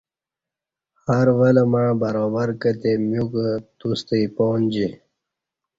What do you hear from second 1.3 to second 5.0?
ول مع برابر کتے میوکہ توستہ ایپانجی